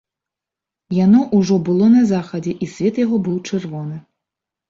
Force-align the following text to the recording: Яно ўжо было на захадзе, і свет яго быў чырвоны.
Яно 1.05 1.19
ўжо 1.39 1.57
было 1.67 1.89
на 1.95 2.01
захадзе, 2.13 2.51
і 2.67 2.69
свет 2.77 2.95
яго 3.05 3.17
быў 3.27 3.35
чырвоны. 3.51 3.97